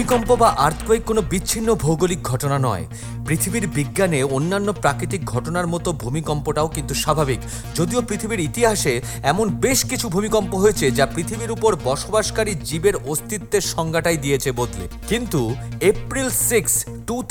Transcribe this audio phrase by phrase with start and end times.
[0.00, 2.84] ভূমিকম্প বা আর্থকোয়েক কোনো বিচ্ছিন্ন ভৌগোলিক ঘটনা নয়।
[3.30, 7.40] পৃথিবীর বিজ্ঞানে অন্যান্য প্রাকৃতিক ঘটনার মতো ভূমিকম্পটাও কিন্তু স্বাভাবিক।
[7.74, 14.16] যদিও পৃথিবীর ইতিহাসে এমন বেশ কিছু ভূমিকম্প হয়েছে যা পৃথিবীর উপর বসবাসকারী জীবের অস্তিত্বের সংজ্ঞাটাই
[14.16, 17.22] দিয়েছে বদলে। কিন্তু এপ্রিল সিক্স, টু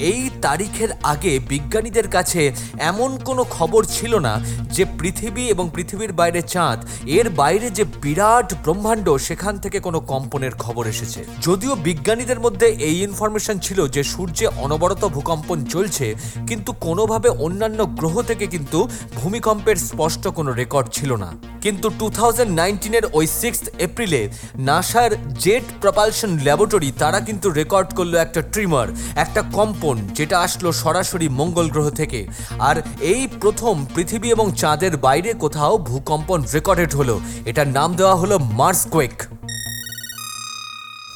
[0.00, 4.40] এই তারিখের আগে বিজ্ঞানীদের কাছে এমন কোনো খবর ছিল না
[4.72, 10.50] যে পৃথিবী এবং পৃথিবীর বাইরে চাঁদ, এর বাইরে যে বিরাট ব্রহ্মাণ্ড, সেখান থেকে কোনো কম্পনের
[10.50, 16.06] খবর এসেছে। যদিও বিজ্ঞানীদের মধ্যে এই ইনফরমেশন ছিল যে সূর্যে অনবরত ভূকম্পন চলছে,
[16.48, 18.78] কিন্তু কোনোভাবে অন্যান্য গ্রহ থেকে কিন্তু
[19.18, 21.30] ভূমিকম্পের স্পষ্ট কোনো রেকর্ড ছিল না।
[21.64, 24.20] কিন্তু টু থাউজেন্ড নাইনটিনের ওই সিক্স এপ্রিলে
[24.68, 25.10] নাসার
[25.42, 28.88] জেট প্রপালশন ল্যাবরেটরি তারা কিন্তু রেকর্ড করল একটা ট্রিমার,
[29.24, 32.20] একটা কম্পন যেটা আসলো সরাসরি মঙ্গল গ্রহ থেকে।
[32.68, 32.76] আর
[33.12, 37.16] এই প্রথম পৃথিবী এবং চাঁদের বাইরে কোথাও ভূকম্পন রেকর্ডেড হলো।
[37.50, 39.16] এটার নাম দেওয়া হলো মার্স কোয়েক